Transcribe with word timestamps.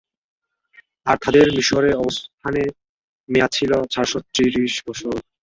আর 1.07 1.17
তাদের 1.23 1.47
মিসরে 1.55 1.89
অবস্থানের 1.95 2.69
মেয়াদ 3.29 3.51
ছিল 3.57 3.71
চারশ 3.93 4.13
ত্রিশ 4.33 4.73
বছর। 4.87 5.13